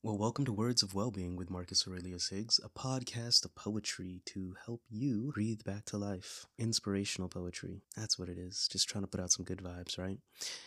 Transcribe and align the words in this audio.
Well, 0.00 0.16
welcome 0.16 0.44
to 0.44 0.52
Words 0.52 0.84
of 0.84 0.94
Wellbeing 0.94 1.34
with 1.34 1.50
Marcus 1.50 1.84
Aurelius 1.84 2.28
Higgs, 2.28 2.60
a 2.64 2.68
podcast 2.68 3.44
of 3.44 3.56
poetry 3.56 4.22
to 4.26 4.54
help 4.64 4.80
you 4.88 5.32
breathe 5.34 5.64
back 5.64 5.86
to 5.86 5.96
life. 5.98 6.46
Inspirational 6.56 7.28
poetry. 7.28 7.82
That's 7.96 8.16
what 8.16 8.28
it 8.28 8.38
is. 8.38 8.68
Just 8.70 8.88
trying 8.88 9.02
to 9.02 9.08
put 9.08 9.18
out 9.18 9.32
some 9.32 9.44
good 9.44 9.58
vibes, 9.58 9.98
right? 9.98 10.18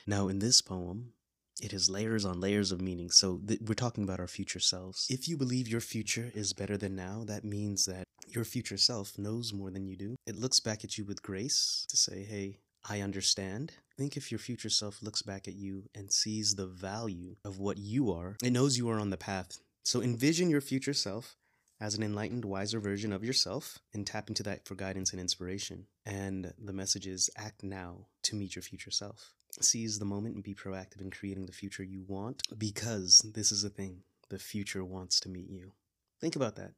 Now, 0.05 0.27
in 0.27 0.39
this 0.39 0.61
poem, 0.61 1.13
it 1.61 1.71
has 1.71 1.89
layers 1.89 2.25
on 2.25 2.41
layers 2.41 2.73
of 2.73 2.81
meaning. 2.81 3.09
So, 3.09 3.39
th- 3.47 3.61
we're 3.65 3.73
talking 3.73 4.03
about 4.03 4.19
our 4.19 4.27
future 4.27 4.59
selves. 4.59 5.07
If 5.09 5.29
you 5.29 5.37
believe 5.37 5.69
your 5.69 5.79
future 5.79 6.29
is 6.35 6.51
better 6.51 6.75
than 6.75 6.97
now, 6.97 7.23
that 7.25 7.45
means 7.45 7.85
that 7.85 8.03
your 8.27 8.43
future 8.43 8.77
self 8.77 9.17
knows 9.17 9.53
more 9.53 9.71
than 9.71 9.87
you 9.87 9.95
do. 9.95 10.17
It 10.27 10.35
looks 10.35 10.59
back 10.59 10.83
at 10.83 10.97
you 10.97 11.05
with 11.05 11.23
grace 11.23 11.85
to 11.87 11.95
say, 11.95 12.25
hey, 12.25 12.57
I 12.89 12.99
understand. 12.99 13.71
Think 14.01 14.17
if 14.17 14.31
your 14.31 14.39
future 14.39 14.71
self 14.71 15.03
looks 15.03 15.21
back 15.21 15.47
at 15.47 15.53
you 15.53 15.83
and 15.93 16.11
sees 16.11 16.55
the 16.55 16.65
value 16.65 17.35
of 17.45 17.59
what 17.59 17.77
you 17.77 18.11
are, 18.11 18.35
it 18.43 18.51
knows 18.51 18.75
you 18.75 18.89
are 18.89 18.99
on 18.99 19.11
the 19.11 19.15
path. 19.15 19.59
So 19.83 20.01
envision 20.01 20.49
your 20.49 20.59
future 20.59 20.95
self 20.95 21.37
as 21.79 21.93
an 21.93 22.01
enlightened, 22.01 22.43
wiser 22.43 22.79
version 22.79 23.13
of 23.13 23.23
yourself 23.23 23.77
and 23.93 24.07
tap 24.07 24.27
into 24.27 24.41
that 24.41 24.65
for 24.65 24.73
guidance 24.73 25.11
and 25.11 25.21
inspiration. 25.21 25.85
And 26.03 26.51
the 26.57 26.73
message 26.73 27.05
is 27.05 27.29
act 27.37 27.61
now 27.61 28.07
to 28.23 28.35
meet 28.35 28.55
your 28.55 28.63
future 28.63 28.89
self. 28.89 29.35
Seize 29.61 29.99
the 29.99 30.05
moment 30.05 30.33
and 30.33 30.43
be 30.43 30.55
proactive 30.55 31.01
in 31.01 31.11
creating 31.11 31.45
the 31.45 31.51
future 31.51 31.83
you 31.83 32.03
want 32.07 32.41
because 32.57 33.19
this 33.35 33.51
is 33.51 33.61
the 33.61 33.69
thing 33.69 34.01
the 34.29 34.39
future 34.39 34.83
wants 34.83 35.19
to 35.19 35.29
meet 35.29 35.47
you. 35.47 35.73
Think 36.19 36.35
about 36.35 36.55
that. 36.55 36.71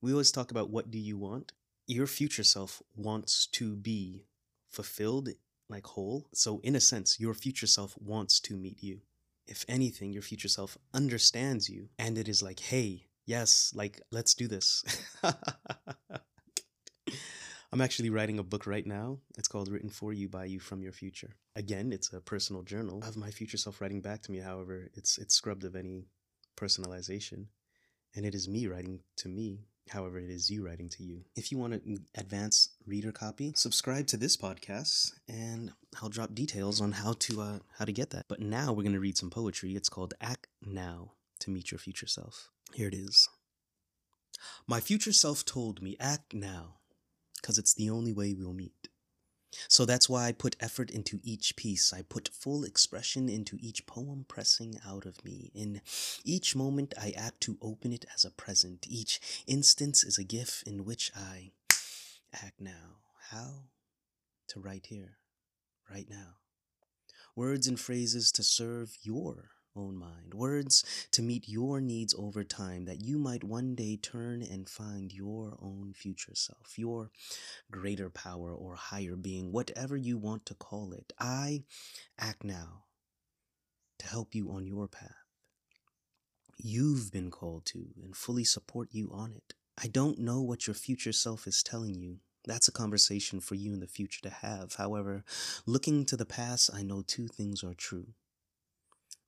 We 0.00 0.12
always 0.12 0.32
talk 0.32 0.50
about 0.50 0.70
what 0.70 0.90
do 0.90 0.98
you 0.98 1.18
want? 1.18 1.52
Your 1.86 2.06
future 2.06 2.44
self 2.44 2.82
wants 2.96 3.44
to 3.48 3.76
be 3.76 4.24
fulfilled, 4.70 5.28
like 5.72 5.86
whole. 5.86 6.28
So, 6.32 6.60
in 6.62 6.76
a 6.76 6.80
sense, 6.80 7.18
your 7.18 7.34
future 7.34 7.66
self 7.66 7.96
wants 7.98 8.38
to 8.40 8.56
meet 8.56 8.82
you. 8.82 9.00
If 9.46 9.64
anything, 9.68 10.12
your 10.12 10.22
future 10.22 10.48
self 10.48 10.78
understands 10.94 11.68
you 11.68 11.88
and 11.98 12.16
it 12.16 12.28
is 12.28 12.42
like, 12.42 12.60
hey, 12.60 13.08
yes, 13.26 13.72
like, 13.74 14.00
let's 14.12 14.34
do 14.34 14.46
this. 14.46 14.84
I'm 17.72 17.80
actually 17.80 18.10
writing 18.10 18.38
a 18.38 18.42
book 18.42 18.66
right 18.66 18.86
now. 18.86 19.18
It's 19.38 19.48
called 19.48 19.70
Written 19.70 19.88
for 19.88 20.12
You 20.12 20.28
by 20.28 20.44
You 20.44 20.60
from 20.60 20.82
Your 20.82 20.92
Future. 20.92 21.30
Again, 21.56 21.90
it's 21.90 22.12
a 22.12 22.20
personal 22.20 22.62
journal 22.62 23.02
of 23.02 23.16
my 23.16 23.30
future 23.30 23.56
self 23.56 23.80
writing 23.80 24.02
back 24.02 24.20
to 24.22 24.30
me. 24.30 24.38
However, 24.38 24.90
it's 24.94 25.16
it's 25.16 25.34
scrubbed 25.34 25.64
of 25.64 25.74
any 25.74 26.04
personalization. 26.56 27.46
And 28.14 28.26
it 28.26 28.34
is 28.34 28.46
me 28.46 28.66
writing 28.66 29.00
to 29.16 29.28
me 29.28 29.64
However, 29.90 30.18
it 30.18 30.30
is 30.30 30.50
you 30.50 30.64
writing 30.64 30.88
to 30.90 31.02
you. 31.02 31.24
If 31.36 31.52
you 31.52 31.58
want 31.58 31.74
an 31.74 32.06
advance 32.14 32.70
reader 32.86 33.12
copy, 33.12 33.52
subscribe 33.56 34.06
to 34.08 34.16
this 34.16 34.36
podcast, 34.36 35.12
and 35.28 35.72
I'll 36.00 36.08
drop 36.08 36.34
details 36.34 36.80
on 36.80 36.92
how 36.92 37.14
to 37.14 37.40
uh, 37.40 37.58
how 37.78 37.84
to 37.84 37.92
get 37.92 38.10
that. 38.10 38.26
But 38.28 38.40
now 38.40 38.72
we're 38.72 38.84
gonna 38.84 39.00
read 39.00 39.18
some 39.18 39.30
poetry. 39.30 39.74
It's 39.74 39.88
called 39.88 40.14
"Act 40.20 40.46
Now 40.64 41.12
to 41.40 41.50
Meet 41.50 41.70
Your 41.72 41.78
Future 41.78 42.06
Self." 42.06 42.48
Here 42.72 42.88
it 42.88 42.94
is. 42.94 43.28
My 44.66 44.80
future 44.80 45.12
self 45.12 45.44
told 45.44 45.82
me, 45.82 45.96
"Act 46.00 46.32
now, 46.32 46.78
cause 47.42 47.58
it's 47.58 47.74
the 47.74 47.90
only 47.90 48.12
way 48.12 48.34
we'll 48.34 48.54
meet." 48.54 48.81
So 49.68 49.84
that's 49.84 50.08
why 50.08 50.26
I 50.26 50.32
put 50.32 50.56
effort 50.60 50.90
into 50.90 51.20
each 51.22 51.56
piece. 51.56 51.92
I 51.92 52.02
put 52.02 52.30
full 52.32 52.64
expression 52.64 53.28
into 53.28 53.58
each 53.60 53.86
poem 53.86 54.24
pressing 54.28 54.78
out 54.86 55.06
of 55.06 55.24
me. 55.24 55.50
In 55.54 55.80
each 56.24 56.56
moment, 56.56 56.94
I 57.00 57.12
act 57.16 57.40
to 57.42 57.58
open 57.60 57.92
it 57.92 58.04
as 58.14 58.24
a 58.24 58.30
present. 58.30 58.86
Each 58.88 59.20
instance 59.46 60.04
is 60.04 60.18
a 60.18 60.24
gift 60.24 60.66
in 60.66 60.84
which 60.84 61.10
I 61.16 61.52
act 62.32 62.60
now. 62.60 63.00
How? 63.30 63.64
To 64.48 64.60
write 64.60 64.86
here, 64.86 65.18
right 65.90 66.08
now. 66.08 66.36
Words 67.34 67.66
and 67.66 67.80
phrases 67.80 68.30
to 68.32 68.42
serve 68.42 68.96
your 69.02 69.50
own 69.76 69.96
mind. 69.96 70.34
Words 70.34 70.84
to 71.12 71.22
meet 71.22 71.48
your 71.48 71.80
needs 71.80 72.14
over 72.18 72.44
time 72.44 72.84
that 72.84 73.00
you 73.00 73.18
might 73.18 73.44
one 73.44 73.74
day 73.74 73.96
turn 73.96 74.42
and 74.42 74.68
find 74.68 75.12
your 75.12 75.56
own 75.60 75.92
future 75.94 76.34
self, 76.34 76.78
your 76.78 77.10
greater 77.70 78.10
power 78.10 78.52
or 78.52 78.74
higher 78.74 79.16
being, 79.16 79.52
whatever 79.52 79.96
you 79.96 80.18
want 80.18 80.46
to 80.46 80.54
call 80.54 80.92
it. 80.92 81.12
I 81.18 81.64
act 82.18 82.44
now 82.44 82.84
to 83.98 84.06
help 84.06 84.34
you 84.34 84.50
on 84.50 84.66
your 84.66 84.88
path. 84.88 85.10
You've 86.58 87.10
been 87.10 87.30
called 87.30 87.66
to 87.66 87.86
and 88.02 88.16
fully 88.16 88.44
support 88.44 88.88
you 88.92 89.10
on 89.12 89.32
it. 89.32 89.54
I 89.82 89.88
don't 89.88 90.18
know 90.18 90.40
what 90.40 90.66
your 90.66 90.74
future 90.74 91.12
self 91.12 91.46
is 91.46 91.62
telling 91.62 91.94
you. 91.94 92.18
That's 92.44 92.68
a 92.68 92.72
conversation 92.72 93.40
for 93.40 93.54
you 93.54 93.72
in 93.72 93.80
the 93.80 93.86
future 93.86 94.20
to 94.22 94.30
have. 94.30 94.74
However, 94.74 95.24
looking 95.64 96.04
to 96.06 96.16
the 96.16 96.26
past, 96.26 96.70
I 96.74 96.82
know 96.82 97.02
two 97.02 97.28
things 97.28 97.62
are 97.64 97.74
true. 97.74 98.08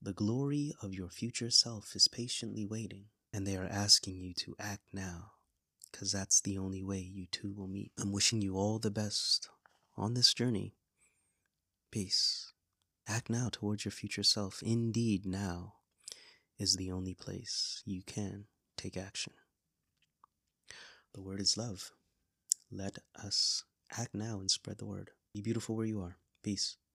The 0.04 0.12
glory 0.12 0.74
of 0.82 0.92
your 0.92 1.08
future 1.08 1.48
self 1.48 1.96
is 1.96 2.08
patiently 2.08 2.66
waiting, 2.66 3.06
and 3.32 3.46
they 3.46 3.56
are 3.56 3.64
asking 3.64 4.20
you 4.20 4.34
to 4.34 4.54
act 4.60 4.82
now, 4.92 5.30
because 5.90 6.12
that's 6.12 6.42
the 6.42 6.58
only 6.58 6.82
way 6.82 6.98
you 6.98 7.24
two 7.32 7.54
will 7.54 7.68
meet. 7.68 7.90
I'm 7.98 8.12
wishing 8.12 8.42
you 8.42 8.54
all 8.54 8.78
the 8.78 8.90
best 8.90 9.48
on 9.96 10.12
this 10.12 10.34
journey. 10.34 10.74
Peace. 11.90 12.52
Act 13.08 13.30
now 13.30 13.48
towards 13.50 13.86
your 13.86 13.92
future 13.92 14.22
self. 14.22 14.62
Indeed, 14.62 15.24
now 15.24 15.76
is 16.58 16.76
the 16.76 16.92
only 16.92 17.14
place 17.14 17.82
you 17.86 18.02
can 18.02 18.44
take 18.76 18.98
action. 18.98 19.32
The 21.14 21.22
word 21.22 21.40
is 21.40 21.56
love. 21.56 21.92
Let 22.70 22.98
us 23.16 23.64
act 23.96 24.14
now 24.14 24.38
and 24.38 24.50
spread 24.50 24.76
the 24.76 24.84
word. 24.84 25.12
Be 25.32 25.40
beautiful 25.40 25.76
where 25.76 25.86
you 25.86 26.02
are. 26.02 26.18
Peace. 26.42 26.76